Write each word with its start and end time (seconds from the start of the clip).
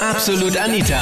Absolut 0.00 0.56
Anita. 0.56 1.00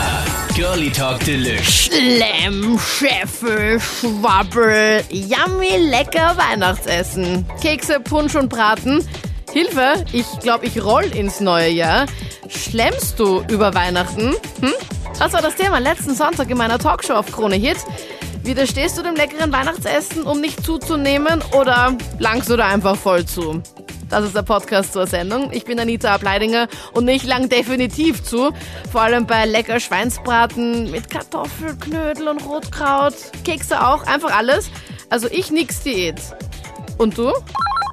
Girlie 0.54 0.90
Talk 0.90 1.20
Deluxe. 1.20 1.90
Schlemm, 1.90 2.78
Scheffel, 2.78 3.78
Schwabbel, 3.78 5.02
yummy, 5.10 5.76
lecker 5.90 6.34
Weihnachtsessen. 6.38 7.46
Kekse, 7.60 8.00
Punsch 8.00 8.34
und 8.34 8.48
Braten. 8.48 9.06
Hilfe, 9.52 10.02
ich 10.12 10.24
glaube, 10.40 10.64
ich 10.64 10.82
roll 10.82 11.04
ins 11.04 11.40
neue 11.40 11.68
Jahr. 11.68 12.06
Schlemmst 12.48 13.18
du 13.18 13.42
über 13.50 13.74
Weihnachten? 13.74 14.34
Hm? 14.60 14.72
Das 15.18 15.34
war 15.34 15.42
das 15.42 15.56
Thema 15.56 15.78
letzten 15.78 16.14
Sonntag 16.14 16.48
in 16.48 16.56
meiner 16.56 16.78
Talkshow 16.78 17.14
auf 17.14 17.30
Krone 17.30 17.56
Hit. 17.56 17.76
Widerstehst 18.44 18.96
du 18.96 19.02
dem 19.02 19.14
leckeren 19.14 19.52
Weihnachtsessen, 19.52 20.22
um 20.22 20.40
nicht 20.40 20.64
zuzunehmen, 20.64 21.42
oder 21.52 21.94
langst 22.18 22.48
du 22.48 22.56
da 22.56 22.68
einfach 22.68 22.96
voll 22.96 23.26
zu? 23.26 23.62
Das 24.08 24.24
ist 24.24 24.36
der 24.36 24.42
Podcast 24.42 24.92
zur 24.92 25.06
Sendung. 25.06 25.50
Ich 25.52 25.64
bin 25.64 25.80
Anita 25.80 26.14
Ableidinger 26.14 26.68
und 26.94 27.08
ich 27.08 27.26
lang 27.26 27.48
definitiv 27.48 28.22
zu. 28.22 28.52
Vor 28.92 29.00
allem 29.00 29.26
bei 29.26 29.46
lecker 29.46 29.80
Schweinsbraten 29.80 30.92
mit 30.92 31.10
Kartoffelknödel 31.10 32.28
und 32.28 32.46
Rotkraut. 32.46 33.14
Kekse 33.44 33.80
auch, 33.80 34.06
einfach 34.06 34.36
alles. 34.36 34.70
Also 35.10 35.28
ich 35.28 35.50
nix 35.50 35.82
Diät. 35.82 36.20
Und 36.98 37.18
du? 37.18 37.32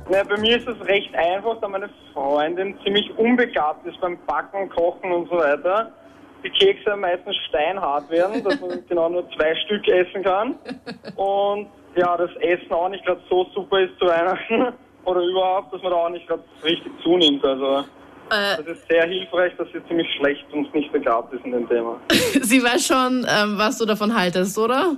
Na, 0.10 0.24
bei 0.24 0.38
mir 0.38 0.58
ist 0.58 0.68
es 0.68 0.80
recht 0.86 1.14
einfach, 1.16 1.60
da 1.62 1.68
meine 1.68 1.90
Freundin 2.14 2.78
ziemlich 2.84 3.10
unbegabt 3.18 3.86
ist 3.88 4.00
beim 4.00 4.18
Backen, 4.28 4.70
Kochen 4.70 5.12
und 5.12 5.30
so 5.30 5.38
weiter. 5.38 5.92
Die 6.44 6.50
Kekse 6.52 6.96
meistens 6.96 7.36
steinhart 7.50 8.08
werden, 8.12 8.44
dass 8.44 8.60
man 8.62 8.86
genau 8.90 9.10
nur 9.10 9.28
zwei 9.32 9.56
Stück 9.66 9.88
essen 9.88 10.24
kann. 10.24 10.56
Und 11.16 11.70
ja, 11.96 12.16
das 12.18 12.30
Essen 12.40 12.72
auch 12.72 12.90
nicht 12.90 13.04
gerade 13.04 13.22
so 13.30 13.48
super 13.56 13.80
ist 13.80 13.98
zu 13.98 14.06
Weihnachten 14.06 14.74
oder 15.06 15.22
überhaupt, 15.22 15.74
dass 15.74 15.82
man 15.82 15.92
da 15.92 15.98
auch 15.98 16.10
nicht 16.10 16.28
gerade 16.28 16.44
richtig 16.64 16.92
zunimmt. 17.04 17.44
Also 17.44 17.86
Äh, 18.30 18.58
das 18.58 18.78
ist 18.78 18.88
sehr 18.90 19.06
hilfreich, 19.06 19.54
dass 19.58 19.68
sie 19.74 19.86
ziemlich 19.88 20.08
schlecht 20.18 20.46
und 20.52 20.74
nicht 20.74 20.92
begabt 20.92 21.34
ist 21.34 21.44
in 21.46 21.52
dem 21.52 21.68
Thema. 21.68 22.00
sie 22.42 22.64
weiß 22.64 22.88
schon, 22.88 23.26
ähm, 23.30 23.58
was 23.58 23.78
du 23.78 23.86
davon 23.86 24.16
haltest, 24.16 24.58
oder? 24.58 24.96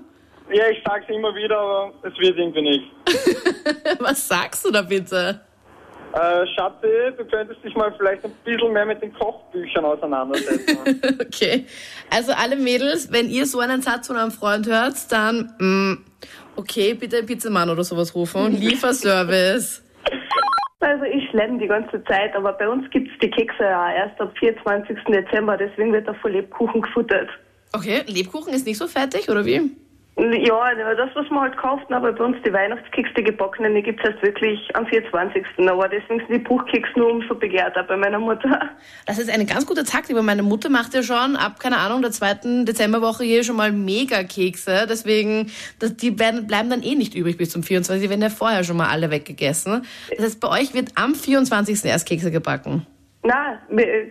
Ja, 0.51 0.67
ich 0.69 0.81
sag's 0.85 1.05
immer 1.09 1.33
wieder, 1.35 1.57
aber 1.57 1.91
es 2.03 2.17
wird 2.19 2.37
irgendwie 2.37 2.61
nicht. 2.61 2.83
Was 3.99 4.27
sagst 4.27 4.63
du 4.63 4.69
da 4.71 4.83
bitte? 4.83 5.41
Äh, 6.13 6.45
Schatzi, 6.55 6.87
du 7.17 7.25
könntest 7.25 7.63
dich 7.63 7.75
mal 7.75 7.91
vielleicht 7.97 8.23
ein 8.23 8.31
bisschen 8.45 8.71
mehr 8.71 8.85
mit 8.85 9.01
den 9.01 9.11
Kochbüchern 9.13 9.83
auseinandersetzen. 9.83 11.01
Okay. 11.19 11.65
Also 12.11 12.31
alle 12.31 12.55
Mädels, 12.55 13.11
wenn 13.11 13.29
ihr 13.29 13.45
so 13.47 13.59
einen 13.59 13.81
Satz 13.81 14.07
von 14.07 14.17
einem 14.17 14.31
Freund 14.31 14.67
hört, 14.67 15.11
dann, 15.11 15.53
mm, 15.57 16.05
okay, 16.55 16.93
bitte 16.93 17.23
Pizzamann 17.23 17.69
oder 17.69 17.83
sowas 17.83 18.13
rufen. 18.15 18.53
Lieferservice. 18.55 19.83
Also 20.85 21.03
ich 21.05 21.27
schlemm 21.31 21.57
die 21.57 21.65
ganze 21.65 22.03
Zeit, 22.03 22.35
aber 22.35 22.53
bei 22.53 22.69
uns 22.69 22.87
gibt's 22.91 23.11
die 23.19 23.31
Kekse 23.31 23.63
ja 23.63 23.91
erst 23.91 24.21
ab 24.21 24.31
24. 24.37 24.95
Dezember, 25.07 25.57
deswegen 25.57 25.91
wird 25.91 26.07
da 26.07 26.13
voll 26.13 26.33
Lebkuchen 26.33 26.79
gefuttert. 26.79 27.27
Okay, 27.73 28.03
Lebkuchen 28.05 28.53
ist 28.53 28.67
nicht 28.67 28.77
so 28.77 28.85
fertig, 28.87 29.27
oder 29.27 29.43
wie? 29.47 29.71
Ja, 30.17 30.55
aber 30.55 30.95
das, 30.95 31.09
was 31.13 31.29
man 31.29 31.41
halt 31.41 31.57
kauft, 31.57 31.91
aber 31.91 32.13
bei 32.13 32.23
uns 32.23 32.37
die 32.45 32.53
Weihnachtskekse, 32.53 33.13
die 33.17 33.23
gebackenen, 33.23 33.75
die 33.75 33.83
gibt's 33.83 34.01
erst 34.05 34.21
wirklich 34.21 34.73
am 34.73 34.87
24. 34.87 35.43
Aber 35.67 35.89
deswegen 35.89 36.19
sind 36.19 36.29
die 36.31 36.39
Buchkekse 36.39 36.97
nur 36.97 37.11
umso 37.11 37.35
begehrter 37.35 37.83
bei 37.83 37.97
meiner 37.97 38.19
Mutter. 38.19 38.71
Das 39.05 39.19
ist 39.19 39.29
eine 39.29 39.45
ganz 39.45 39.65
gute 39.65 39.83
Taktik, 39.83 40.15
weil 40.15 40.23
meine 40.23 40.41
Mutter 40.41 40.69
macht 40.69 40.93
ja 40.93 41.03
schon 41.03 41.35
ab, 41.35 41.59
keine 41.59 41.77
Ahnung, 41.77 42.01
der 42.01 42.11
zweiten 42.11 42.65
Dezemberwoche 42.65 43.25
hier 43.25 43.43
schon 43.43 43.57
mal 43.57 43.73
Mega-Kekse. 43.73 44.87
Deswegen, 44.89 45.51
das, 45.79 45.97
die 45.97 46.17
werden, 46.17 46.47
bleiben 46.47 46.69
dann 46.69 46.81
eh 46.81 46.95
nicht 46.95 47.13
übrig 47.13 47.37
bis 47.37 47.49
zum 47.49 47.61
24. 47.61 48.01
Die 48.01 48.09
werden 48.09 48.21
ja 48.21 48.29
vorher 48.29 48.63
schon 48.63 48.77
mal 48.77 48.87
alle 48.87 49.11
weggegessen. 49.11 49.85
Das 50.11 50.25
heißt, 50.25 50.39
bei 50.39 50.47
euch 50.47 50.73
wird 50.73 50.91
am 50.95 51.13
24. 51.13 51.83
erst 51.83 52.07
Kekse 52.07 52.31
gebacken. 52.31 52.87
Nein, 53.25 53.57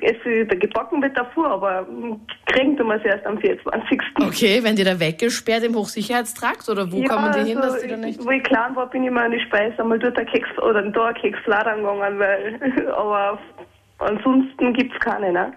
es, 0.03 0.17
der 0.25 0.57
gebacken 0.57 1.01
wird 1.01 1.17
davor, 1.17 1.47
aber 1.47 1.87
kriegen 2.47 2.77
tun 2.77 2.89
wir 2.89 2.97
es 2.97 3.05
erst 3.05 3.25
am 3.25 3.39
24. 3.39 4.01
Okay, 4.21 4.63
werden 4.65 4.75
die 4.75 4.83
da 4.83 4.99
weggesperrt 4.99 5.63
im 5.63 5.77
Hochsicherheitstrakt 5.77 6.69
oder 6.69 6.91
wo 6.91 7.01
kommen 7.05 7.31
die 7.33 7.51
hin, 7.51 7.59
dass 7.59 7.81
die 7.81 7.89
da 7.89 7.97
nicht... 7.97 8.25
Wo 8.25 8.31
ich 8.31 8.43
klein 8.43 8.75
war, 8.75 8.91
bin 8.91 9.05
ich 9.05 9.13
mal 9.13 9.27
an 9.27 9.31
die 9.31 9.41
Speise 9.41 9.79
einmal 9.79 10.01
dort 10.01 10.19
ein 10.19 10.27
Keks 10.27 10.49
oder 10.59 10.83
da 10.83 11.07
ein 11.07 11.15
Keks 11.15 11.39
gegangen, 11.45 12.19
weil, 12.19 12.89
aber 12.97 13.39
ansonsten 13.99 14.73
gibt's 14.73 14.99
keine, 14.99 15.33
ne? 15.33 15.53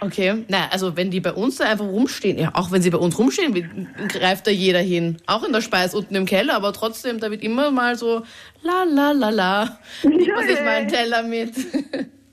Okay, 0.00 0.44
na, 0.48 0.68
also 0.70 0.96
wenn 0.96 1.10
die 1.10 1.20
bei 1.20 1.32
uns 1.32 1.56
da 1.56 1.66
einfach 1.66 1.86
rumstehen, 1.86 2.38
ja, 2.38 2.50
auch 2.54 2.72
wenn 2.72 2.80
sie 2.80 2.90
bei 2.90 2.98
uns 2.98 3.18
rumstehen, 3.18 3.88
greift 4.08 4.46
da 4.46 4.50
jeder 4.50 4.80
hin. 4.80 5.18
Auch 5.26 5.44
in 5.44 5.52
der 5.52 5.60
Speis 5.60 5.94
unten 5.94 6.14
im 6.14 6.24
Keller, 6.24 6.54
aber 6.54 6.72
trotzdem, 6.72 7.20
da 7.20 7.30
wird 7.30 7.42
immer 7.42 7.70
mal 7.70 7.96
so 7.96 8.22
la 8.62 8.84
la 8.84 9.12
la 9.12 9.30
la. 9.30 9.78
Nimmt 10.02 10.26
man 10.26 10.46
sich 10.46 10.60
mal 10.60 10.68
einen 10.68 10.88
Teller 10.88 11.22
mit. 11.22 11.54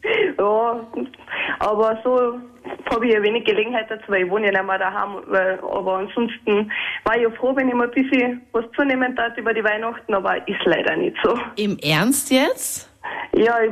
Ja, 0.42 0.88
aber 1.60 2.00
so 2.04 2.40
habe 2.90 3.08
ich 3.08 3.14
ja 3.14 3.22
wenig 3.22 3.46
Gelegenheit 3.46 3.92
dazu, 3.92 4.06
weil 4.08 4.26
ich 4.26 4.32
wohne 4.32 4.48
ja 4.48 4.52
nicht 4.52 4.66
mehr 4.66 4.80
daheim. 4.80 5.18
Weil, 5.28 5.60
aber 5.60 5.98
ansonsten 5.98 6.72
war 7.04 7.16
ich 7.16 7.22
ja 7.22 7.30
froh, 7.30 7.56
wenn 7.56 7.70
ich 7.70 7.76
mal 7.76 7.88
ein 7.88 7.94
bisschen 7.94 8.42
was 8.52 8.66
zunehmen 8.76 9.16
darf 9.16 9.38
über 9.38 9.54
die 9.54 9.64
Weihnachten, 9.64 10.12
aber 10.14 10.48
ist 10.48 10.64
leider 10.66 10.96
nicht 10.96 11.16
so. 11.24 11.38
Im 11.58 11.78
Ernst 11.78 12.32
jetzt? 12.32 12.90
Ja, 13.36 13.62
ich 13.62 13.72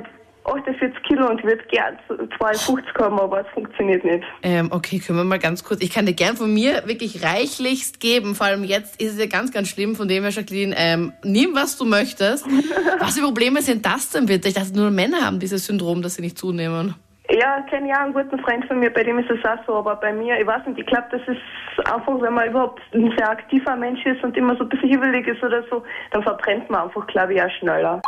48 0.49 1.03
Kilo 1.03 1.29
und 1.29 1.43
würde 1.43 1.63
gern 1.71 1.97
52 2.37 2.93
haben, 2.99 3.19
aber 3.19 3.41
es 3.41 3.47
funktioniert 3.53 4.03
nicht. 4.03 4.23
Ähm, 4.43 4.69
okay, 4.71 4.99
können 4.99 5.19
wir 5.19 5.23
mal 5.23 5.39
ganz 5.39 5.63
kurz. 5.63 5.81
Ich 5.81 5.91
kann 5.91 6.05
dir 6.05 6.13
gern 6.13 6.35
von 6.35 6.53
mir 6.53 6.83
wirklich 6.85 7.23
reichlichst 7.23 7.99
geben. 7.99 8.35
Vor 8.35 8.47
allem 8.47 8.63
jetzt 8.63 9.01
ist 9.01 9.13
es 9.13 9.19
ja 9.19 9.27
ganz, 9.27 9.51
ganz 9.51 9.69
schlimm. 9.69 9.95
Von 9.95 10.07
dem 10.07 10.23
her, 10.23 10.31
Jacqueline, 10.31 10.75
ähm, 10.77 11.13
nimm, 11.23 11.55
was 11.55 11.77
du 11.77 11.85
möchtest. 11.85 12.45
Was 12.99 13.17
für 13.17 13.23
Probleme 13.23 13.61
sind 13.61 13.85
das 13.85 14.09
denn 14.09 14.25
bitte? 14.25 14.49
Ich 14.49 14.53
dachte, 14.55 14.75
nur 14.75 14.91
Männer 14.91 15.25
haben 15.25 15.39
dieses 15.39 15.65
Syndrom, 15.65 16.01
dass 16.01 16.15
sie 16.15 16.21
nicht 16.21 16.37
zunehmen. 16.37 16.95
Ja, 17.31 17.61
kenne 17.69 17.89
ja 17.89 18.03
einen 18.03 18.13
guten 18.13 18.39
Freund 18.39 18.65
von 18.65 18.79
mir, 18.79 18.91
bei 18.91 19.03
dem 19.03 19.19
ist 19.19 19.29
es 19.29 19.45
auch 19.45 19.63
so, 19.67 19.75
aber 19.75 19.95
bei 19.97 20.11
mir, 20.11 20.39
ich 20.39 20.47
weiß 20.47 20.65
nicht, 20.65 20.79
ich 20.79 20.85
glaube, 20.87 21.07
das 21.11 21.21
ist 21.27 21.87
einfach, 21.87 22.19
wenn 22.19 22.33
man 22.33 22.49
überhaupt 22.49 22.81
ein 22.91 23.13
sehr 23.15 23.29
aktiver 23.29 23.75
Mensch 23.75 24.03
ist 24.03 24.23
und 24.23 24.35
immer 24.35 24.55
so 24.55 24.63
ein 24.63 24.69
bisschen 24.69 24.89
hibbelig 24.89 25.27
ist 25.27 25.43
oder 25.43 25.63
so, 25.69 25.83
dann 26.11 26.23
verbrennt 26.23 26.69
man 26.71 26.83
einfach, 26.83 27.05
glaube 27.05 27.35
ich, 27.35 27.41
auch 27.41 27.51
schneller. 27.59 28.01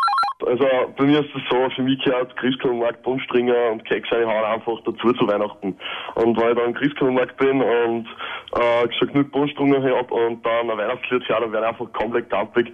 Also 0.45 0.65
bei 0.97 1.05
mir 1.05 1.19
ist 1.19 1.29
es 1.35 1.41
so, 1.49 1.69
für 1.75 1.81
mich 1.81 2.03
gehört 2.03 2.35
Christkindlmarkt, 2.37 3.03
Bundstringer 3.03 3.71
und 3.71 3.85
Kekse 3.85 4.25
hauen 4.25 4.45
einfach 4.45 4.79
dazu 4.85 5.13
zu 5.13 5.27
Weihnachten. 5.27 5.75
Und 6.15 6.37
wenn 6.37 6.49
ich 6.49 6.57
dann 6.57 6.73
Christkindlmarkt 6.73 7.37
bin 7.37 7.61
und 7.61 8.07
äh, 8.55 8.91
schon 8.97 9.07
genug 9.13 9.31
Bundstringer 9.31 9.81
habe 9.81 10.13
und 10.13 10.45
dann 10.45 10.69
ein 10.69 10.77
Weihnachtslied 10.77 11.27
höre, 11.27 11.41
dann 11.41 11.51
werde 11.51 11.65
ich 11.65 11.71
einfach 11.71 11.93
komplett 11.93 12.29
gampig. 12.29 12.71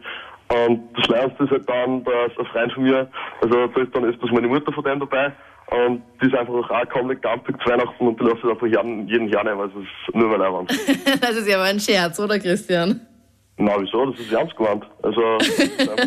Und 0.50 0.89
das 0.97 1.07
Lernste 1.07 1.44
ist 1.44 1.51
halt 1.51 1.69
dann, 1.69 2.03
dass 2.03 2.38
ein 2.38 2.45
Freund 2.45 2.73
von 2.73 2.83
mir, 2.83 3.09
also 3.41 3.67
da 3.67 3.81
ist 3.81 3.95
dann 3.95 4.06
öfters 4.06 4.31
meine 4.31 4.47
Mutter 4.47 4.72
von 4.72 4.83
dem 4.83 5.00
dabei 5.00 5.33
und 5.69 6.01
die 6.22 6.27
ist 6.27 6.35
einfach 6.35 6.53
auch 6.53 6.89
komplett 6.89 7.22
gampig 7.22 7.56
zu 7.61 7.69
Weihnachten 7.69 8.07
und 8.07 8.19
die 8.19 8.23
lässt 8.23 8.41
sich 8.41 8.50
einfach 8.50 8.67
jeden, 8.67 9.07
jeden 9.07 9.27
Jahr 9.27 9.44
nehmen, 9.44 9.59
also 9.59 9.79
es 9.79 9.85
ist 10.07 10.16
nur 10.16 10.29
mein 10.29 10.39
Leibwand. 10.39 10.72
Das 11.22 11.31
ist 11.31 11.47
ja 11.47 11.57
aber 11.57 11.66
ein 11.66 11.79
Scherz, 11.79 12.19
oder 12.19 12.39
Christian? 12.39 13.06
Na 13.59 13.73
wieso, 13.79 14.06
das 14.12 14.19
ist 14.19 14.31
ernst 14.31 14.56
gemeint. 14.56 14.85
Also, 15.01 15.19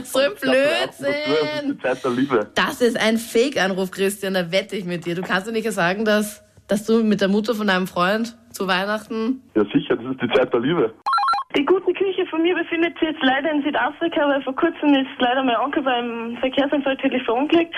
So 0.05 0.19
ein 0.21 0.31
Das 0.31 0.39
ist 0.39 0.41
Blödsinn. 0.41 1.77
die 1.77 1.79
Zeit 1.83 2.05
der 2.05 2.11
Liebe. 2.13 2.51
Das 2.55 2.81
ist 2.81 2.97
ein 3.01 3.17
Fake-Anruf, 3.17 3.91
Christian, 3.91 4.35
da 4.35 4.51
wette 4.53 4.77
ich 4.77 4.85
mit 4.85 5.05
dir. 5.05 5.15
Du 5.17 5.23
kannst 5.23 5.49
doch 5.49 5.53
nicht 5.53 5.71
sagen, 5.73 6.05
dass, 6.05 6.45
dass 6.69 6.87
du 6.87 7.03
mit 7.03 7.21
der 7.21 7.29
Mutter 7.29 7.55
von 7.55 7.67
deinem 7.67 7.87
Freund 7.89 8.37
zu 8.53 8.69
Weihnachten... 8.69 9.43
Ja 9.57 9.65
sicher, 9.65 9.97
das 9.97 10.07
ist 10.13 10.23
die 10.23 10.29
Zeit 10.33 10.53
der 10.53 10.61
Liebe. 10.61 10.95
Die 11.57 11.65
gute 11.65 11.93
Küche 11.93 12.25
von 12.31 12.43
mir 12.43 12.55
befindet 12.55 12.97
sich 13.01 13.09
jetzt 13.09 13.23
leider 13.23 13.51
in 13.51 13.63
Südafrika, 13.65 14.29
weil 14.29 14.41
vor 14.43 14.55
kurzem 14.55 14.95
ist 14.95 15.09
leider 15.19 15.43
mein 15.43 15.57
Onkel 15.57 15.83
beim 15.83 16.37
Verkehrsunfall 16.39 16.97
tödlich 16.99 17.25
verunglückt. 17.25 17.75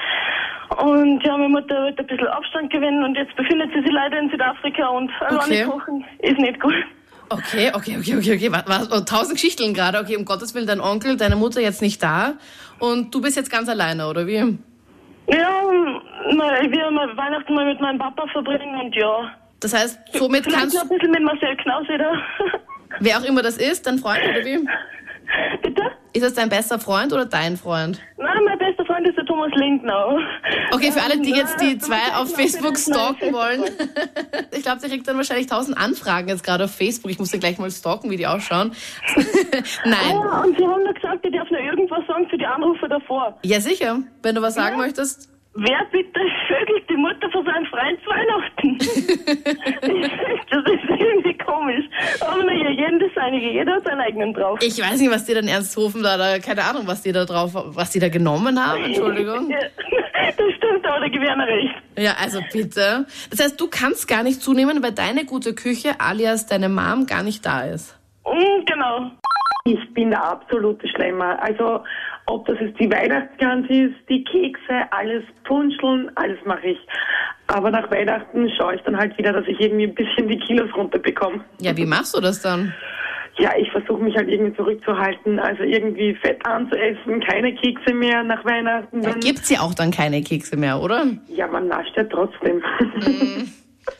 Und 0.84 1.24
ja, 1.24 1.36
meine 1.38 1.48
Mutter 1.48 1.82
wollte 1.84 2.02
ein 2.02 2.06
bisschen 2.06 2.26
Abstand 2.28 2.70
gewinnen 2.70 3.02
und 3.02 3.14
jetzt 3.16 3.34
befindet 3.36 3.70
sie 3.74 3.80
sich 3.80 3.90
leider 3.90 4.18
in 4.18 4.28
Südafrika 4.28 4.88
und 4.88 5.10
alleine 5.22 5.40
Okay. 5.40 5.64
kochen 5.64 6.04
ist 6.18 6.38
nicht 6.38 6.60
gut. 6.60 6.74
Okay, 7.32 7.70
okay, 7.72 7.96
okay, 7.98 8.16
okay, 8.16 8.34
okay. 8.34 8.52
Was, 8.52 8.64
was, 8.66 8.92
oh, 8.92 9.00
tausend 9.00 9.34
Geschichten 9.34 9.74
gerade. 9.74 9.98
Okay, 9.98 10.16
um 10.16 10.24
Gottes 10.24 10.54
Willen, 10.54 10.66
dein 10.66 10.80
Onkel, 10.80 11.16
deine 11.16 11.36
Mutter 11.36 11.60
jetzt 11.60 11.82
nicht 11.82 12.02
da. 12.02 12.34
Und 12.78 13.14
du 13.14 13.20
bist 13.20 13.36
jetzt 13.36 13.50
ganz 13.50 13.68
alleine, 13.68 14.08
oder 14.08 14.26
wie? 14.26 14.58
Ja, 15.28 15.62
na, 16.30 16.62
ich 16.62 16.70
will 16.70 16.90
mal 16.90 17.16
Weihnachten 17.16 17.54
mal 17.54 17.64
mit 17.66 17.80
meinem 17.80 17.98
Papa 17.98 18.26
verbringen 18.32 18.80
und 18.80 18.94
ja. 18.94 19.32
Das 19.60 19.72
heißt, 19.72 19.98
somit 20.14 20.44
Vielleicht 20.44 20.58
kannst 20.58 20.74
noch 20.74 20.82
ein 20.82 20.88
bisschen 20.88 21.10
mit 21.12 21.22
Marcel 21.22 21.56
Knaus 21.56 21.88
wieder. 21.88 22.12
wer 23.00 23.18
auch 23.18 23.24
immer 23.24 23.42
das 23.42 23.56
ist, 23.56 23.86
dein 23.86 23.98
Freund, 23.98 24.20
oder 24.28 24.44
wie? 24.44 24.58
Bitte? 25.62 25.82
Ist 26.14 26.22
das 26.24 26.34
dein 26.34 26.48
bester 26.50 26.78
Freund 26.78 27.12
oder 27.12 27.24
dein 27.24 27.56
Freund? 27.56 28.00
Nein, 28.18 28.44
mein 28.44 28.58
bester 28.58 28.84
Freund 28.84 29.06
ist 29.08 29.16
der 29.16 29.24
Thomas 29.24 29.50
Lindnau. 29.54 30.18
Okay, 30.72 30.92
für 30.92 31.00
alle, 31.02 31.18
die 31.20 31.30
jetzt 31.30 31.58
die 31.60 31.78
zwei 31.78 32.14
auf 32.16 32.34
Facebook 32.34 32.76
stalken 32.78 33.32
wollen. 33.32 33.64
Ich 34.54 34.62
glaube, 34.62 34.80
der 34.80 34.90
kriegt 34.90 35.08
dann 35.08 35.16
wahrscheinlich 35.16 35.46
tausend 35.46 35.76
Anfragen 35.78 36.28
jetzt 36.28 36.44
gerade 36.44 36.64
auf 36.64 36.74
Facebook. 36.74 37.10
Ich 37.10 37.18
muss 37.18 37.30
dir 37.32 37.38
gleich 37.40 37.58
mal 37.58 37.70
stalken, 37.70 38.10
wie 38.10 38.16
die 38.16 38.26
ausschauen. 38.26 38.72
Nein. 39.84 39.96
Ja, 40.12 40.42
und 40.44 40.56
sie 40.56 40.64
haben 40.64 40.84
nur 40.84 40.92
gesagt, 40.94 41.24
ich 41.24 41.32
darf 41.32 41.50
nur 41.50 41.58
irgendwas 41.60 42.06
sagen 42.06 42.28
für 42.28 42.38
die 42.38 42.46
Anrufe 42.46 42.86
davor. 42.88 43.36
Ja, 43.42 43.60
sicher. 43.60 43.98
Wenn 44.22 44.34
du 44.36 44.42
was 44.42 44.54
sagen 44.54 44.76
Ja. 44.78 44.82
möchtest. 44.84 45.28
Wer 45.54 45.84
bitte 45.90 46.20
vögelt 46.48 46.88
die 46.88 46.96
Mutter 46.96 47.28
von 47.30 47.44
seinem 47.44 47.66
Freund 47.66 47.98
Weihnachten? 48.06 48.78
das 50.50 50.64
ist 50.64 50.88
irgendwie 50.88 51.36
komisch. 51.38 51.84
Aber 52.20 52.42
naja, 52.44 52.70
Seinige, 53.22 53.50
jeder 53.52 53.74
hat 53.74 53.84
seinen 53.84 54.00
eigenen 54.00 54.34
drauf. 54.34 54.58
Ich 54.60 54.80
weiß 54.80 55.00
nicht, 55.00 55.10
was 55.10 55.24
die 55.24 55.34
dann 55.34 55.46
Ernsthofen 55.46 56.02
da, 56.02 56.16
da, 56.16 56.40
keine 56.40 56.64
Ahnung, 56.64 56.82
was 56.86 57.02
die 57.02 57.12
da 57.12 57.24
drauf, 57.24 57.52
was 57.54 57.90
die 57.90 58.00
da 58.00 58.08
genommen 58.08 58.58
haben, 58.60 58.84
Entschuldigung. 58.84 59.48
Das 59.50 60.34
stimmt, 60.56 60.84
aber 60.84 61.08
da 61.08 61.32
einer 61.32 61.46
recht. 61.46 61.74
Ja, 61.96 62.14
also 62.20 62.40
bitte. 62.52 63.06
Das 63.30 63.40
heißt, 63.40 63.60
du 63.60 63.68
kannst 63.68 64.08
gar 64.08 64.24
nicht 64.24 64.42
zunehmen, 64.42 64.82
weil 64.82 64.90
deine 64.90 65.24
gute 65.24 65.54
Küche, 65.54 66.00
alias 66.00 66.46
deine 66.46 66.68
Mom, 66.68 67.06
gar 67.06 67.22
nicht 67.22 67.46
da 67.46 67.62
ist. 67.62 67.96
Mm, 68.24 68.64
genau. 68.66 69.12
Ich 69.64 69.94
bin 69.94 70.10
der 70.10 70.24
absolute 70.24 70.88
Schlemmer. 70.88 71.40
Also, 71.40 71.84
ob 72.26 72.46
das 72.46 72.56
jetzt 72.60 72.80
die 72.80 72.90
Weihnachtsgans 72.90 73.70
ist, 73.70 73.94
die 74.08 74.24
Kekse, 74.24 74.90
alles 74.90 75.22
Punscheln, 75.44 76.10
alles 76.16 76.38
mache 76.44 76.70
ich. 76.70 76.78
Aber 77.46 77.70
nach 77.70 77.88
Weihnachten 77.90 78.50
schaue 78.58 78.74
ich 78.74 78.82
dann 78.82 78.96
halt 78.96 79.16
wieder, 79.16 79.32
dass 79.32 79.46
ich 79.46 79.60
irgendwie 79.60 79.84
ein 79.84 79.94
bisschen 79.94 80.26
die 80.28 80.38
Kilos 80.38 80.74
runterbekomme. 80.74 81.44
Ja, 81.60 81.76
wie 81.76 81.86
machst 81.86 82.16
du 82.16 82.20
das 82.20 82.42
dann? 82.42 82.74
Ja, 83.38 83.52
ich 83.56 83.70
versuche 83.72 84.02
mich 84.02 84.14
halt 84.16 84.28
irgendwie 84.28 84.54
zurückzuhalten. 84.54 85.38
Also 85.38 85.62
irgendwie 85.62 86.14
fett 86.14 86.44
anzuessen, 86.46 87.20
keine 87.20 87.54
Kekse 87.54 87.94
mehr 87.94 88.22
nach 88.22 88.44
Weihnachten. 88.44 89.00
Da 89.02 89.12
gibt's 89.12 89.48
ja 89.48 89.60
auch 89.60 89.74
dann 89.74 89.90
keine 89.90 90.22
Kekse 90.22 90.56
mehr, 90.56 90.80
oder? 90.80 91.06
ja, 91.28 91.46
man 91.46 91.68
nascht 91.68 91.96
ja 91.96 92.04
trotzdem. 92.04 92.62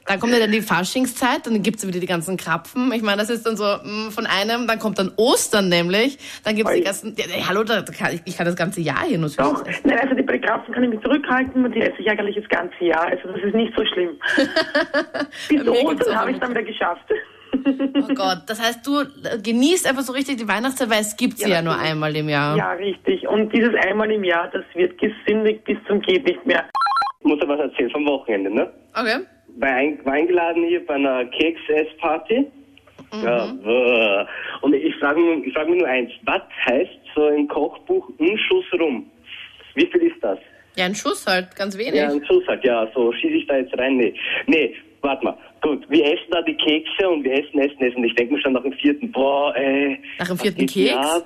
Dann 0.06 0.20
kommt 0.20 0.32
ja 0.32 0.38
dann 0.38 0.52
die 0.52 0.60
Faschingszeit, 0.60 1.44
dann 1.44 1.60
gibt's 1.62 1.84
wieder 1.86 1.98
die 1.98 2.06
ganzen 2.06 2.36
Krapfen. 2.36 2.92
Ich 2.92 3.02
meine, 3.02 3.18
das 3.18 3.30
ist 3.30 3.44
dann 3.44 3.56
so 3.56 3.64
mh, 3.64 4.10
von 4.12 4.26
einem, 4.26 4.68
dann 4.68 4.78
kommt 4.78 4.98
dann 4.98 5.10
Ostern 5.16 5.68
nämlich, 5.68 6.18
dann 6.44 6.54
gibt's 6.54 6.72
die 6.72 6.78
Oi. 6.80 6.84
ganzen, 6.84 7.16
ja, 7.16 7.24
ja, 7.26 7.48
hallo, 7.48 7.64
da 7.64 7.82
kann 7.82 8.14
ich, 8.14 8.20
ich 8.24 8.36
kann 8.36 8.46
das 8.46 8.54
ganze 8.54 8.80
Jahr 8.80 9.04
hier 9.04 9.18
nur 9.18 9.30
Doch, 9.30 9.66
essen. 9.66 9.80
nein, 9.88 9.98
also 9.98 10.14
die 10.14 10.22
bei 10.22 10.38
Krapfen 10.38 10.72
kann 10.72 10.84
ich 10.84 10.90
mich 10.90 11.00
zurückhalten 11.00 11.64
und 11.64 11.74
die 11.74 11.80
esse 11.80 11.96
ich 11.98 12.08
eigentlich 12.08 12.36
das 12.36 12.48
ganze 12.48 12.84
Jahr. 12.84 13.06
Also 13.06 13.26
das 13.32 13.42
ist 13.42 13.54
nicht 13.54 13.72
so 13.76 13.84
schlimm. 13.86 14.10
Bis 15.48 15.66
Ostern 15.66 16.16
habe 16.16 16.30
ich 16.30 16.38
dann 16.38 16.50
wieder 16.50 16.62
geschafft. 16.62 17.02
Oh 17.54 18.14
Gott, 18.14 18.42
das 18.46 18.60
heißt, 18.60 18.86
du 18.86 19.04
genießt 19.42 19.86
einfach 19.86 20.02
so 20.02 20.12
richtig 20.12 20.38
die 20.38 20.48
Weihnachtszeit, 20.48 20.90
weil 20.90 21.00
es 21.00 21.16
gibt 21.16 21.38
sie 21.38 21.48
ja, 21.50 21.56
Ja, 21.56 21.62
nur 21.62 21.78
einmal 21.78 22.14
im 22.16 22.28
Jahr. 22.28 22.56
Ja, 22.56 22.72
richtig. 22.72 23.26
Und 23.28 23.52
dieses 23.52 23.74
einmal 23.86 24.10
im 24.10 24.24
Jahr, 24.24 24.50
das 24.50 24.64
wird 24.74 24.98
gesündigt 24.98 25.64
bis 25.64 25.76
zum 25.86 26.00
geht 26.00 26.24
nicht 26.24 26.44
mehr. 26.46 26.64
Ich 27.20 27.26
muss 27.26 27.38
ja 27.40 27.48
was 27.48 27.60
erzählen 27.60 27.90
vom 27.90 28.06
Wochenende, 28.06 28.50
ne? 28.50 28.72
Okay. 28.94 29.20
War, 29.58 29.68
ein, 29.68 30.04
war 30.04 30.14
eingeladen 30.14 30.64
hier 30.64 30.84
bei 30.84 30.94
einer 30.94 31.24
Keks-Ess-Party. 31.26 32.46
Ja, 33.22 33.52
wuh. 33.62 34.26
und 34.64 34.74
ich 34.74 34.94
frage 34.96 35.20
ich 35.44 35.52
frag 35.52 35.68
mich 35.68 35.80
nur 35.80 35.88
eins, 35.88 36.10
was 36.24 36.40
heißt 36.64 36.90
so 37.14 37.28
im 37.28 37.46
Kochbuch 37.46 38.08
ein 38.18 38.38
Schuss 38.38 38.64
rum? 38.80 39.10
Wie 39.74 39.86
viel 39.86 40.02
ist 40.02 40.16
das? 40.22 40.38
Ja, 40.76 40.86
ein 40.86 40.94
Schuss 40.94 41.26
halt, 41.26 41.54
ganz 41.54 41.76
wenig. 41.76 41.94
Ja, 41.94 42.08
ein 42.08 42.24
Schuss 42.24 42.46
halt, 42.48 42.64
ja, 42.64 42.88
so 42.94 43.12
schieße 43.12 43.34
ich 43.34 43.46
da 43.46 43.58
jetzt 43.58 43.76
rein? 43.78 43.98
Nee, 43.98 44.14
nee, 44.46 44.74
warte 45.02 45.24
mal. 45.24 45.36
Gut, 45.60 45.88
wir 45.90 46.04
essen 46.04 46.30
da 46.30 46.42
die 46.42 46.56
Kekse 46.56 47.08
und 47.08 47.22
wir 47.24 47.32
essen, 47.32 47.58
essen, 47.60 47.80
essen. 47.82 48.04
Ich 48.04 48.14
denke 48.14 48.34
mir 48.34 48.40
schon 48.40 48.52
nach 48.54 48.62
dem 48.62 48.72
vierten, 48.74 49.10
boah, 49.12 49.54
ey. 49.56 49.98
Nach 50.18 50.28
dem 50.28 50.38
vierten 50.38 50.66
Keks? 50.66 51.24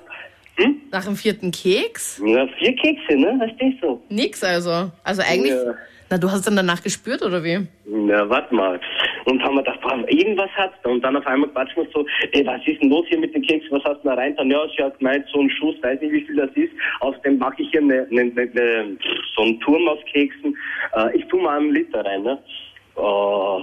Hm? 0.57 0.81
Nach 0.91 1.05
dem 1.05 1.15
vierten 1.15 1.51
Keks? 1.51 2.21
Ja, 2.25 2.47
vier 2.59 2.75
Kekse, 2.75 3.15
ne? 3.15 3.35
Verstehst 3.37 3.77
du? 3.81 4.01
Nix 4.09 4.43
also. 4.43 4.91
Also 5.03 5.21
eigentlich, 5.21 5.51
Ja. 5.53 5.75
na, 6.09 6.17
du 6.17 6.27
hast 6.27 6.39
es 6.39 6.45
dann 6.45 6.55
danach 6.55 6.81
gespürt, 6.81 7.21
oder 7.23 7.43
wie? 7.43 7.59
Na, 7.85 8.27
warte 8.27 8.53
mal. 8.55 8.79
Und 9.25 9.43
haben 9.43 9.55
wir 9.55 9.61
gedacht, 9.63 9.81
boah, 9.81 10.03
irgendwas 10.09 10.49
hat's 10.55 10.73
da. 10.83 10.89
Und 10.89 11.01
dann 11.03 11.15
auf 11.15 11.27
einmal 11.27 11.49
quatschen 11.49 11.83
wir 11.83 11.89
so, 11.93 12.05
ey, 12.31 12.43
was 12.45 12.59
ist 12.65 12.81
denn 12.81 12.89
los 12.89 13.05
hier 13.07 13.19
mit 13.19 13.35
den 13.35 13.43
Keksen? 13.43 13.69
Was 13.71 13.83
hast 13.83 14.03
du 14.03 14.07
da 14.09 14.15
rein? 14.15 14.35
Dann, 14.35 14.49
ja, 14.49 14.59
sie 14.75 14.83
hat 14.83 14.97
gemeint, 14.97 15.25
so 15.31 15.41
ein 15.41 15.49
Schuss, 15.51 15.75
weiß 15.83 16.01
nicht, 16.01 16.11
wie 16.11 16.21
viel 16.25 16.35
das 16.37 16.49
ist. 16.55 16.71
Außerdem 17.01 17.37
mache 17.37 17.61
ich 17.61 17.69
hier 17.69 17.81
eine, 17.81 18.07
eine, 18.09 18.21
eine, 18.21 18.97
so 19.35 19.43
einen 19.43 19.59
Turm 19.59 19.87
aus 19.87 19.99
Keksen. 20.11 20.57
Äh, 20.95 21.17
ich 21.17 21.25
tu 21.27 21.37
mal 21.37 21.59
einen 21.59 21.71
Liter 21.73 22.03
rein, 22.03 22.23
ne? 22.23 22.39
Oh, 22.99 23.61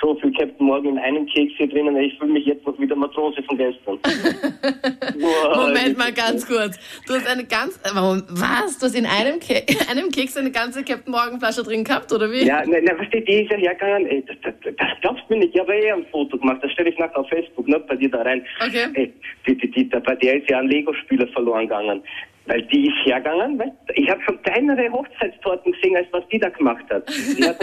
so 0.00 0.14
viel 0.20 0.32
Captain 0.32 0.64
Morgan 0.64 0.92
in 0.92 0.98
einem 0.98 1.26
Keks 1.26 1.54
hier 1.56 1.68
drinnen. 1.68 1.96
Ich 1.96 2.16
fühle 2.18 2.32
mich 2.32 2.46
jetzt 2.46 2.64
noch 2.64 2.78
wie 2.78 2.86
der 2.86 2.96
Matrose 2.96 3.42
von 3.42 3.58
gestern. 3.58 3.98
Boah, 5.20 5.66
Moment 5.66 5.98
mal 5.98 6.12
ganz 6.12 6.46
kurz. 6.46 6.78
Du 7.06 7.14
hast 7.14 7.26
eine 7.26 7.44
ganz, 7.44 7.76
äh, 7.78 7.90
warum, 7.92 8.22
was? 8.28 8.78
Du 8.78 8.86
hast 8.86 8.94
in 8.94 9.06
einem, 9.06 9.40
Ke 9.40 9.62
einem 9.90 10.10
Keks 10.10 10.36
eine 10.36 10.52
ganze 10.52 10.84
Captain 10.84 11.10
Morgan 11.10 11.40
Flasche 11.40 11.64
drin 11.64 11.82
gehabt, 11.82 12.12
oder 12.12 12.30
wie? 12.30 12.46
Ja, 12.46 12.62
na, 12.64 12.76
na, 12.80 12.94
versteht, 12.94 13.26
die 13.26 13.42
ist 13.42 13.50
ja 13.50 13.56
hergegangen, 13.56 14.06
ey, 14.06 14.24
das, 14.24 14.36
das, 14.42 14.54
das 14.62 14.88
glaubst 15.00 15.24
du 15.28 15.34
mir 15.34 15.40
nicht, 15.40 15.54
ich 15.54 15.60
habe 15.60 15.74
eh 15.74 15.90
ein 15.90 16.06
Foto 16.12 16.38
gemacht, 16.38 16.58
das 16.62 16.70
stelle 16.70 16.90
ich 16.90 16.98
nachher 16.98 17.18
auf 17.18 17.28
Facebook, 17.28 17.66
ne, 17.66 17.80
bei 17.80 17.96
dir 17.96 18.10
da 18.10 18.22
rein. 18.22 18.44
Okay. 18.64 18.86
Ey, 18.94 19.12
die, 19.48 19.56
die, 19.56 19.70
die, 19.70 19.84
bei 19.84 20.14
der 20.14 20.36
ist 20.36 20.48
ja 20.48 20.60
ein 20.60 20.68
Lego-Spieler 20.68 21.26
verloren 21.28 21.62
gegangen. 21.62 22.02
Weil 22.46 22.62
die 22.62 22.86
ist 22.86 22.94
hergegangen, 23.04 23.58
weißt, 23.58 23.72
ich 23.94 24.08
habe 24.08 24.22
schon 24.22 24.40
kleinere 24.42 24.88
Hochzeitstorten 24.92 25.72
gesehen, 25.72 25.96
als 25.96 26.06
was 26.12 26.22
die 26.28 26.38
da 26.38 26.48
gemacht 26.48 26.84
hat. 26.90 27.08
Die, 27.08 27.44
hat 27.44 27.58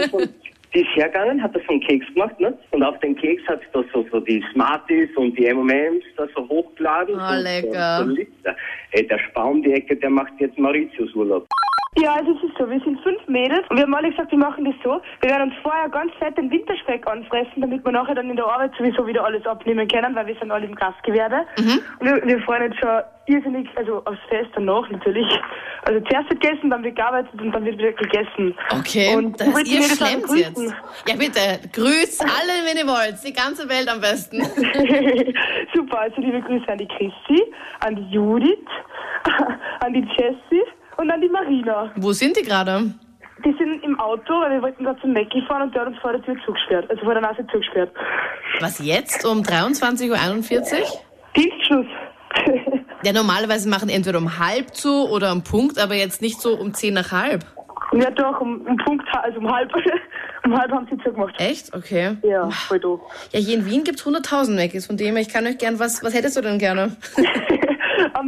die 0.74 0.80
ist 0.80 0.96
hergegangen, 0.96 1.42
hat 1.42 1.54
das 1.54 1.62
von 1.64 1.80
Keks 1.80 2.06
gemacht, 2.14 2.38
ne? 2.40 2.56
Und 2.72 2.82
auf 2.82 2.98
den 3.00 3.14
Keks 3.16 3.46
hat 3.46 3.60
sie 3.60 3.66
da 3.72 3.84
so, 3.92 4.06
so 4.10 4.20
die 4.20 4.42
Smarties 4.52 5.08
und 5.16 5.38
die 5.38 5.46
M&M's 5.46 6.04
da 6.16 6.26
so 6.34 6.48
hochgeladen. 6.48 7.14
So, 7.14 7.42
lecker. 7.42 8.04
So, 8.04 8.14
so. 8.14 8.50
Ey, 8.92 9.06
der 9.06 9.18
Spaum 9.18 9.62
die 9.62 9.72
Ecke, 9.72 9.96
der 9.96 10.10
macht 10.10 10.32
jetzt 10.38 10.58
Mauritius-Urlaub. 10.58 11.46
Ja, 11.96 12.14
also 12.14 12.32
es 12.32 12.42
ist 12.42 12.58
so, 12.58 12.68
wir 12.68 12.80
sind 12.80 13.00
fünf 13.02 13.24
Mädels 13.28 13.62
und 13.70 13.76
wir 13.76 13.84
haben 13.84 13.94
alle 13.94 14.10
gesagt, 14.10 14.32
wir 14.32 14.38
machen 14.38 14.64
das 14.64 14.74
so. 14.82 15.00
Wir 15.20 15.30
werden 15.30 15.50
uns 15.50 15.54
vorher 15.62 15.88
ganz 15.88 16.12
fett 16.18 16.36
den 16.36 16.50
Winterspeck 16.50 17.06
anfressen, 17.06 17.60
damit 17.60 17.84
wir 17.84 17.92
nachher 17.92 18.16
dann 18.16 18.28
in 18.30 18.36
der 18.36 18.46
Arbeit 18.46 18.72
sowieso 18.76 19.06
wieder 19.06 19.24
alles 19.24 19.46
abnehmen 19.46 19.86
können, 19.86 20.14
weil 20.16 20.26
wir 20.26 20.34
sind 20.34 20.50
alle 20.50 20.66
im 20.66 20.74
Gastgewerbe. 20.74 21.46
Und 22.00 22.06
wir, 22.06 22.26
wir 22.26 22.40
freuen 22.40 22.64
uns 22.64 22.76
schon 22.80 23.00
irrsinnig, 23.26 23.68
also 23.76 24.02
aufs 24.04 24.18
Fest 24.28 24.50
danach 24.54 24.90
natürlich. 24.90 25.26
Also 25.86 26.00
zuerst 26.00 26.30
wird 26.30 26.40
gegessen, 26.40 26.70
dann 26.70 26.82
wird 26.82 26.96
gearbeitet 26.96 27.40
und 27.40 27.52
dann 27.52 27.64
wird 27.64 27.78
wieder 27.78 27.92
gegessen. 27.92 28.56
Okay, 28.76 29.14
Und 29.16 29.40
das 29.40 29.48
ihr 29.64 29.82
schlemmt 29.82 30.26
jetzt. 30.34 30.74
Ja, 31.06 31.14
bitte, 31.16 31.60
grüßt 31.72 32.22
alle, 32.22 32.66
wenn 32.66 32.76
ihr 32.76 32.88
wollt. 32.88 33.22
Die 33.24 33.32
ganze 33.32 33.68
Welt 33.68 33.88
am 33.88 34.00
besten. 34.00 34.42
Super, 35.74 36.00
also 36.00 36.20
liebe 36.20 36.40
Grüße 36.40 36.68
an 36.68 36.78
die 36.78 36.88
Christi, 36.88 37.44
an 37.80 37.94
die 37.94 38.10
Judith, 38.10 38.58
an 39.80 39.92
die 39.92 40.06
Jessie 40.16 40.64
und 40.96 41.10
an 41.10 41.20
die 41.20 41.28
Marina. 41.28 41.90
Wo 41.96 42.12
sind 42.12 42.36
die 42.36 42.42
gerade? 42.42 42.94
Die 43.44 43.54
sind 43.58 43.82
im 43.82 43.98
Auto, 44.00 44.32
weil 44.40 44.52
wir 44.52 44.62
wollten 44.62 44.84
da 44.84 44.96
zum 45.00 45.12
Mäcki 45.12 45.42
fahren 45.46 45.62
und 45.62 45.74
der 45.74 45.82
hat 45.82 45.88
uns 45.88 45.98
vor 45.98 46.12
der 46.12 46.22
Tür 46.22 46.36
zugesperrt, 46.46 46.88
also 46.88 47.04
vor 47.04 47.14
der 47.14 47.22
Nase 47.22 47.46
zugesperrt. 47.50 47.90
Was 48.60 48.78
jetzt? 48.78 49.26
Um 49.26 49.42
23.41 49.42 50.10
Uhr? 50.10 50.86
Dienstschluss. 51.36 51.86
Ja, 53.04 53.12
normalerweise 53.12 53.68
machen 53.68 53.90
entweder 53.90 54.18
um 54.18 54.38
halb 54.38 54.74
zu 54.74 55.08
oder 55.10 55.32
um 55.32 55.42
Punkt, 55.42 55.78
aber 55.78 55.94
jetzt 55.94 56.22
nicht 56.22 56.40
so 56.40 56.54
um 56.56 56.72
10 56.72 56.94
nach 56.94 57.12
halb. 57.12 57.44
ja 57.92 58.10
doch, 58.10 58.40
um, 58.40 58.62
um 58.62 58.76
Punkt, 58.78 59.06
also 59.22 59.40
um 59.40 59.52
halb, 59.52 59.70
um 60.44 60.56
halb 60.58 60.70
haben 60.70 60.86
sie 60.90 60.96
zugemacht. 61.04 61.34
Echt? 61.38 61.74
Okay. 61.74 62.16
Ja, 62.22 62.48
voll 62.48 62.80
doof. 62.80 63.00
Ja, 63.30 63.40
hier 63.40 63.58
in 63.58 63.66
Wien 63.66 63.84
gibt's 63.84 64.06
100.000 64.06 64.54
Macis, 64.54 64.86
von 64.86 64.96
dem 64.96 65.16
her, 65.16 65.22
ich 65.22 65.28
kann 65.28 65.46
euch 65.46 65.58
gern, 65.58 65.78
was, 65.78 66.02
was 66.02 66.14
hättest 66.14 66.36
du 66.38 66.40
denn 66.40 66.58
gerne? 66.58 66.96
Am 68.14 68.26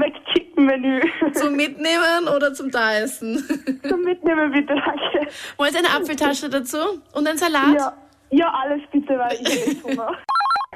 McChicken-Menü. 0.56 1.00
Zum 1.34 1.56
Mitnehmen 1.56 2.28
oder 2.34 2.52
zum 2.52 2.70
Daessen? 2.70 3.38
Zum 3.88 4.02
Mitnehmen 4.02 4.52
bitte, 4.52 4.74
danke. 4.74 5.28
Wollt 5.56 5.72
ihr 5.72 5.78
eine 5.78 5.90
Apfeltasche 5.90 6.48
dazu? 6.48 6.78
Und 7.12 7.28
ein 7.28 7.36
Salat? 7.36 7.74
Ja, 7.76 7.92
ja, 8.30 8.52
alles 8.52 8.82
bitte, 8.90 9.18
weil 9.18 9.36
ich 9.40 9.68
echt 9.68 9.84
Hunger. 9.84 10.12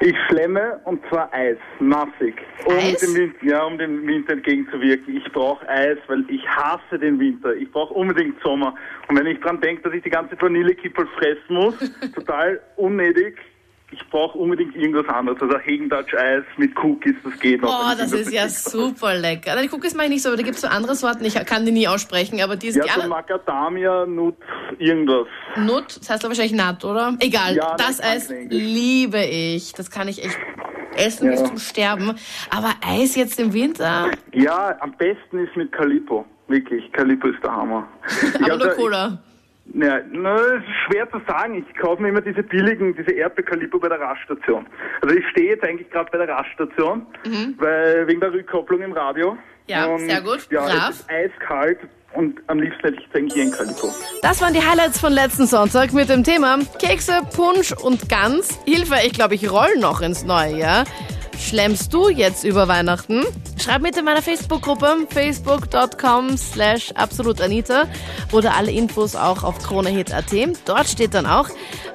Ich 0.03 0.15
schlemme 0.27 0.79
und 0.85 0.99
zwar 1.09 1.31
Eis, 1.31 1.57
massig. 1.79 2.33
Um 2.65 2.73
Eis? 2.73 3.01
dem 3.01 3.13
Winter, 3.13 3.45
ja, 3.45 3.63
um 3.63 3.77
dem 3.77 4.07
Winter 4.07 4.33
entgegenzuwirken. 4.33 5.15
Ich 5.15 5.31
brauche 5.31 5.67
Eis, 5.69 5.97
weil 6.07 6.25
ich 6.27 6.41
hasse 6.47 6.97
den 6.97 7.19
Winter. 7.19 7.53
Ich 7.53 7.71
brauche 7.71 7.93
unbedingt 7.93 8.41
Sommer. 8.41 8.73
Und 9.07 9.19
wenn 9.19 9.27
ich 9.27 9.39
dran 9.41 9.61
denke, 9.61 9.83
dass 9.83 9.93
ich 9.93 10.01
die 10.01 10.09
ganze 10.09 10.41
Vanillekippel 10.41 11.07
fressen 11.19 11.53
muss, 11.53 11.75
total 12.15 12.59
unnötig. 12.77 13.37
Ich 13.93 14.07
brauche 14.09 14.37
unbedingt 14.37 14.75
irgendwas 14.75 15.07
anderes. 15.13 15.41
Also 15.41 15.57
Hegen-Dutch-Eis 15.59 16.43
mit 16.57 16.71
Cookies, 16.81 17.15
das 17.23 17.37
geht 17.39 17.61
noch. 17.61 17.91
Oh, 17.91 17.95
das 17.97 18.11
ist 18.13 18.31
ja 18.31 18.47
super 18.47 19.15
lecker. 19.15 19.55
Die 19.61 19.69
Cookies 19.69 19.93
mache 19.93 20.05
ich 20.05 20.11
nicht 20.13 20.23
so, 20.23 20.29
aber 20.29 20.37
da 20.37 20.43
gibt's 20.43 20.61
so 20.61 20.67
andere 20.67 20.95
Sorten. 20.95 21.25
Ich 21.25 21.35
kann 21.45 21.65
die 21.65 21.71
nie 21.71 21.87
aussprechen, 21.87 22.39
aber 22.41 22.55
die 22.55 22.67
ist 22.67 22.77
Ja, 22.77 22.85
so. 23.01 23.07
Macadamia, 23.09 24.05
Nut, 24.05 24.35
irgendwas. 24.79 25.27
Nut, 25.57 25.97
das 25.99 26.09
heißt 26.09 26.23
aber 26.23 26.35
wahrscheinlich 26.35 26.53
Nut, 26.61 26.85
oder? 26.85 27.15
Egal, 27.19 27.55
Ja, 27.55 27.75
das 27.75 28.01
Eis 28.01 28.29
liebe 28.49 29.19
ich. 29.23 29.73
Das 29.73 29.91
kann 29.91 30.07
ich 30.07 30.23
echt 30.23 30.37
essen 30.95 31.29
bis 31.29 31.41
Ja. 31.41 31.45
zum 31.47 31.57
Sterben. 31.57 32.15
Aber 32.49 32.71
Eis 32.85 33.15
jetzt 33.15 33.39
im 33.39 33.51
Winter? 33.53 34.09
Ja, 34.33 34.75
am 34.79 34.93
besten 34.93 35.39
ist 35.39 35.55
mit 35.57 35.71
Calippo. 35.73 36.25
Wirklich, 36.47 36.91
Calippo 36.93 37.27
ist 37.27 37.43
der 37.43 37.51
Hammer. 37.53 37.87
Aber 38.35 38.47
nur 38.47 38.57
da- 38.57 38.73
Cola. 38.73 39.17
Ja, 39.73 39.99
na, 40.11 40.35
es 40.35 40.63
ist 40.63 40.69
schwer 40.87 41.09
zu 41.11 41.21
sagen. 41.27 41.65
Ich 41.67 41.75
kaufe 41.79 42.01
mir 42.01 42.09
immer 42.09 42.21
diese 42.21 42.43
billigen, 42.43 42.95
diese 42.95 43.11
Erdbeerkaliber 43.11 43.79
bei 43.79 43.89
der 43.89 43.99
Raststation. 43.99 44.65
Also 45.01 45.15
ich 45.15 45.25
stehe 45.29 45.51
jetzt 45.51 45.63
eigentlich 45.63 45.89
gerade 45.89 46.09
bei 46.11 46.17
der 46.25 46.29
Raststation, 46.35 47.05
weil 47.57 48.07
wegen 48.07 48.19
der 48.19 48.33
Rückkopplung 48.33 48.81
im 48.81 48.91
Radio. 48.93 49.33
Mhm. 49.33 49.39
Ja, 49.67 49.85
und, 49.85 49.99
sehr 49.99 50.21
gut, 50.21 50.47
Ja, 50.51 50.63
brav. 50.65 50.89
es 50.89 50.99
ist 51.01 51.09
eiskalt 51.09 51.79
und 52.13 52.41
am 52.47 52.59
liebsten 52.59 52.81
hätte 52.81 52.95
ich 52.95 53.03
jetzt 53.05 53.15
eigentlich 53.15 53.41
ein 53.41 53.51
Kalipo. 53.51 53.87
Das 54.21 54.41
waren 54.41 54.53
die 54.53 54.59
Highlights 54.61 54.99
von 54.99 55.13
letzten 55.13 55.45
Sonntag 55.45 55.93
mit 55.93 56.09
dem 56.09 56.23
Thema 56.25 56.57
Kekse, 56.79 57.21
Punsch 57.33 57.71
und 57.71 58.09
Gans. 58.09 58.59
Hilfe, 58.65 58.95
ich 59.05 59.13
glaube, 59.13 59.35
ich 59.35 59.49
roll 59.49 59.69
noch 59.79 60.01
ins 60.01 60.25
neue 60.25 60.57
Jahr. 60.57 60.83
Schlemmst 61.41 61.93
du 61.93 62.07
jetzt 62.07 62.43
über 62.43 62.67
Weihnachten? 62.67 63.23
Schreib 63.57 63.81
mit 63.81 63.97
in 63.97 64.05
meiner 64.05 64.21
Facebook-Gruppe 64.21 65.07
facebook.com 65.09 66.37
slash 66.37 66.91
absolutanita 66.93 67.85
oder 68.31 68.55
alle 68.55 68.71
Infos 68.71 69.15
auch 69.15 69.43
auf 69.43 69.57
kronehit.at. 69.59 70.31
Dort 70.65 70.87
steht 70.87 71.13
dann 71.13 71.25
auch, 71.25 71.49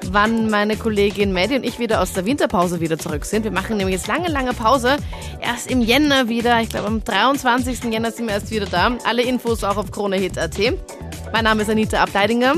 wann 0.05 0.49
meine 0.49 0.75
Kollegin 0.75 1.31
Maddie 1.31 1.55
und 1.55 1.63
ich 1.63 1.79
wieder 1.79 2.01
aus 2.01 2.13
der 2.13 2.25
Winterpause 2.25 2.81
wieder 2.81 2.99
zurück 2.99 3.25
sind. 3.25 3.45
Wir 3.45 3.51
machen 3.51 3.77
nämlich 3.77 3.95
jetzt 3.95 4.07
lange, 4.07 4.27
lange 4.27 4.53
Pause. 4.53 4.97
Erst 5.41 5.71
im 5.71 5.81
Jänner 5.81 6.29
wieder. 6.29 6.61
Ich 6.61 6.69
glaube, 6.69 6.87
am 6.87 7.03
23. 7.03 7.85
Jänner 7.85 8.11
sind 8.11 8.27
wir 8.27 8.35
erst 8.35 8.51
wieder 8.51 8.67
da. 8.67 8.95
Alle 9.05 9.23
Infos 9.23 9.63
auch 9.63 9.77
auf 9.77 9.91
kronehit.at. 9.91 10.57
Mein 11.33 11.45
Name 11.45 11.63
ist 11.63 11.69
Anita 11.69 12.03
Abteidinger. 12.03 12.53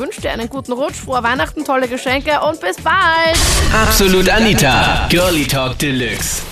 Wünsche 0.00 0.22
dir 0.22 0.30
einen 0.30 0.48
guten 0.48 0.72
Rutsch, 0.72 0.96
frohe 0.96 1.22
Weihnachten, 1.22 1.62
tolle 1.62 1.86
Geschenke 1.86 2.40
und 2.40 2.58
bis 2.58 2.76
bald. 2.76 3.36
Absolut 3.86 4.30
Anita, 4.30 5.06
Girlie 5.10 5.46
Talk 5.46 5.78
Deluxe. 5.78 6.49